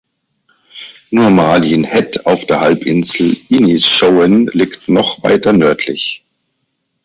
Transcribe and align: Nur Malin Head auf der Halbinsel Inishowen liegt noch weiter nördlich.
Nur 1.11 1.29
Malin 1.29 1.83
Head 1.83 2.25
auf 2.25 2.45
der 2.45 2.59
Halbinsel 2.61 3.37
Inishowen 3.49 4.47
liegt 4.51 4.89
noch 4.89 5.21
weiter 5.21 5.53
nördlich. 5.53 6.25